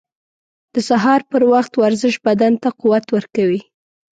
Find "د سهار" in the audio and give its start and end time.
0.73-1.21